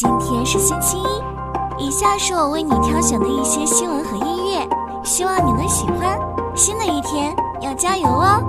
[0.00, 6.16] 今天是星期一，以下是我为你挑选的一些新闻和音乐，希望你能喜欢。
[6.54, 8.40] 新的一天要加油哦！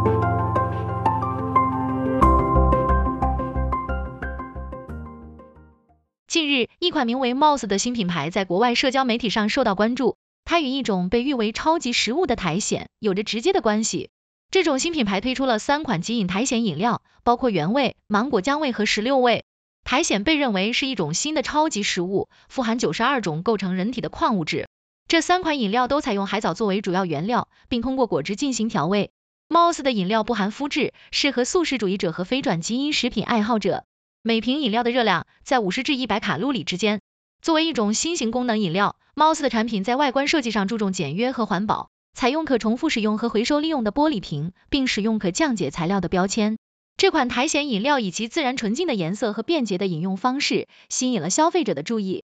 [6.28, 14.12] 近日，一款名为 Mouse 的新品牌在国外社交媒体上受到关注，它与一种被誉为超级食物的苔藓有着直接的关系。
[14.52, 19.46] 这种新品牌推出了三款即饮苔藓饮料，包括原味、芒果姜味和石榴味。
[19.84, 24.68] 苔藓被认为是一种新的超级食物，富含九十二种构成人体的矿物质。
[25.08, 29.10] 这三款饮料都采用海藻作为主要原料，并通过果汁进行调味。
[29.48, 33.84] Mouse 的饮料不含麸质，适合素食主义者和非转基因食品爱好者。
[34.22, 37.02] 每瓶饮料的热量在五十至一百卡路里之间。
[37.42, 41.90] 作为一种新型功能饮料，Mouse 的产品在外观设计上注重简约和环保。
[42.14, 46.58] 采用可重复使用和回收利用的玻璃瓶，并使用可降解材料的标签。
[47.00, 52.26] 这款苔藓饮料以其自然纯净的颜色和便捷的饮用方式，吸引了消费者的注意。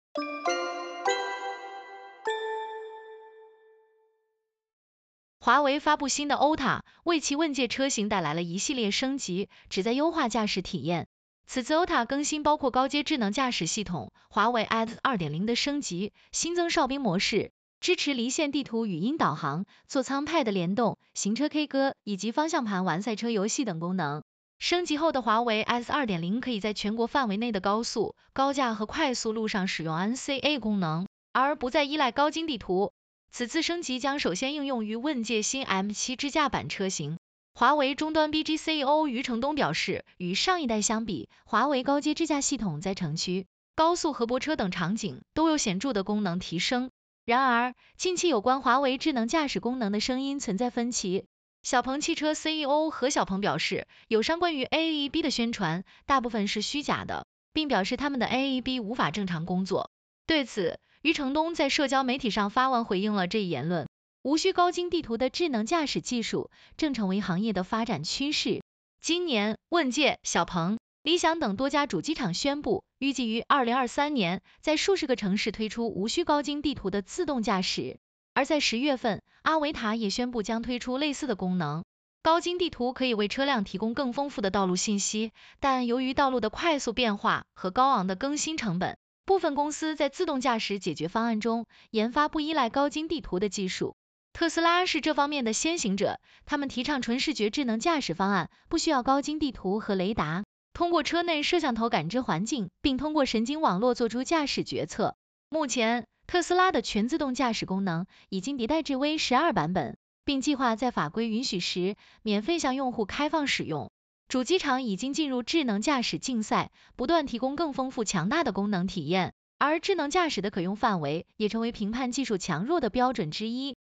[5.38, 11.06] 华为发布新的 OTA，为其问界车型带来了一系列升级，旨在优化驾驶体验。
[11.46, 17.52] 此次 OTA 更新包括高阶智能驾驶系统、华为 Ads 2.0的升级、新增哨兵模式。
[17.80, 24.23] 支持离线地图语音导航、座舱 Pad 联动、行车 K 歌以及方向盘玩赛车游戏等功能。
[24.58, 32.92] 升级后的华为 S 2.0可以在全国范围内的高速、高架和快速路上使用 NCA 功能，而不再依赖高精地图。
[33.30, 37.18] 此次升级将首先应用于问界新 M7 支架版车型。
[37.52, 46.90] 华为终端 BG CEO 余承东表示，与上一代相比，华为高阶支架系统在城区、高速和泊车等场景都有显著的功能提升。
[47.24, 51.26] 然而，近期有关华为智能驾驶功能的声音存在分歧。
[51.64, 59.90] 小鹏汽车 CEO 何小鹏表示，友商关于 AEB 的宣传大部分是虚假的，并表示他们的 AEB 无法正常工作。
[60.26, 63.88] 对此，余承东在社交媒体上发文回应了这一言论。
[64.20, 68.60] 无需高精地图的智能驾驶技术正成为行业的发展趋势。
[69.00, 70.78] 今年，问界、小鹏。
[71.02, 77.98] 理想等多家主机厂宣布，预计于二零二三年在数十个城市推出无需高精地图的自动驾驶。
[78.34, 81.84] 而在十月份，阿维塔也宣布将推出类似的功能。
[82.22, 85.30] 高精地图可以为车辆提供更丰富的道路信息，
[85.60, 93.94] 但由于道路的快速变化和高昂的更新成本，部分公司在自动驾驶解决方案中研发不依赖高精地图的技术。
[94.32, 100.42] 特斯拉是这方面的先行者，他们提倡纯视觉智能驾驶方案，不需要高精地图和雷达。
[100.72, 105.14] 通过车内摄像头感知环境，并通过神经网络做出驾驶决策。
[105.50, 113.90] 目前，特斯拉的全自动驾驶功能已经迭代至 V 十二版本，并计划在法规允许时免费向用户开放使用。
[114.26, 123.76] 主机厂已经进入智能驾驶竞赛，不断提供更丰富强大的功能体验，而智能驾驶的可用范围也成为评判技术强弱的标准之一。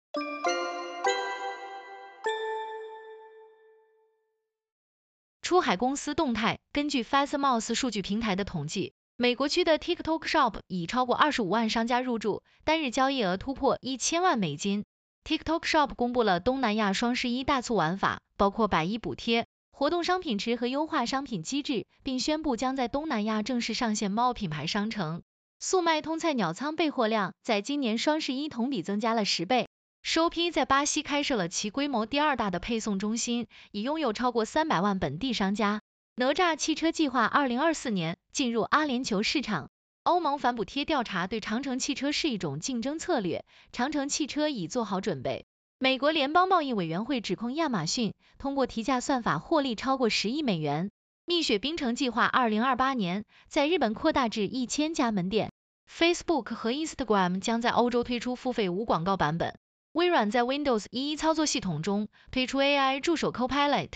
[5.42, 14.84] 出海公司动态，根据 Fastmouse 数据平台的统计，美国区的 TikTok Shop 已超过二十五万商家入驻，单日交易额突破一千万美金。
[15.22, 25.22] TikTok Shop 公布了东南亚双十一大促玩法，包括百亿补贴、活动商品池和优化商品机制，并宣布将在东南亚正式上线猫品牌商城。
[25.60, 29.68] 速卖通菜鸟仓备货量在今年双十一同比增加了十倍。
[30.02, 35.80] 首批在巴西开设了其规模第二大的配送中心，已拥有超过三百万本地商家。
[36.16, 39.68] 哪吒汽车计划二零二四年进入阿联酋市场。
[40.02, 45.46] 欧盟反补贴调查对长城汽车是一种竞争策略，长城汽车已做好准备。
[45.78, 50.90] 美国联邦贸易委员会指控亚马逊通过提价算法获利超过十亿美元。
[51.24, 55.52] 蜜雪冰城计划二零二八年在日本扩大至一千家门店。
[55.88, 59.56] Facebook 和 Instagram 将在欧洲推出付费无广告版本。
[59.92, 63.90] 微软在 Windows 一操作系统中推出 AI 助手 Copilot。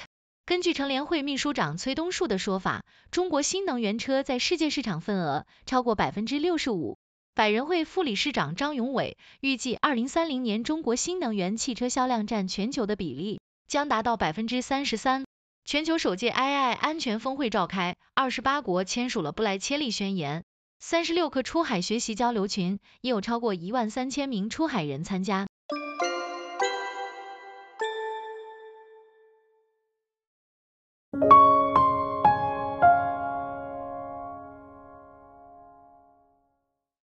[0.47, 6.99] 根据乘联会秘书长崔东树的说法，中国新能源车在世界市场份额超过百分之六十五。
[7.35, 15.25] 百人会副理事长张永伟预计，二零三零年中国新能源汽车销量占全球的比例将达到百分之三十三。
[15.65, 20.45] 全球首届 AI 安全峰会召开，二十八国签署了布莱切利宣言。
[20.79, 25.49] 三十六个出海学习交流群，已有超过一万三千名出海人参加。